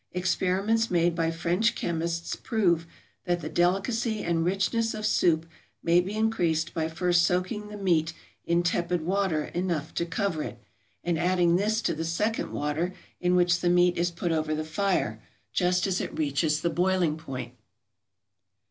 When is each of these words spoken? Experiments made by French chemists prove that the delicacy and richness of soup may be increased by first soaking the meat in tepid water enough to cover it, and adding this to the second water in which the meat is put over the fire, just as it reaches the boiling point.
Experiments 0.13 0.89
made 0.89 1.13
by 1.13 1.29
French 1.29 1.75
chemists 1.75 2.35
prove 2.35 2.87
that 3.25 3.39
the 3.41 3.49
delicacy 3.49 4.23
and 4.23 4.43
richness 4.43 4.95
of 4.95 5.05
soup 5.05 5.45
may 5.83 6.01
be 6.01 6.15
increased 6.15 6.73
by 6.73 6.87
first 6.89 7.21
soaking 7.21 7.67
the 7.69 7.77
meat 7.77 8.11
in 8.43 8.63
tepid 8.63 9.01
water 9.03 9.43
enough 9.53 9.93
to 9.93 10.03
cover 10.03 10.41
it, 10.41 10.57
and 11.03 11.19
adding 11.19 11.55
this 11.55 11.83
to 11.83 11.93
the 11.93 12.03
second 12.03 12.51
water 12.51 12.95
in 13.19 13.35
which 13.35 13.59
the 13.59 13.69
meat 13.69 13.95
is 13.95 14.09
put 14.09 14.31
over 14.31 14.55
the 14.55 14.63
fire, 14.65 15.21
just 15.53 15.85
as 15.85 16.01
it 16.01 16.17
reaches 16.17 16.61
the 16.61 16.69
boiling 16.71 17.15
point. 17.15 17.53